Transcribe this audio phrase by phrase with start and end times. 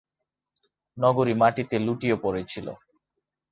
[0.97, 2.67] নগরী মাটিতে লুটিয়ে পড়েছিল।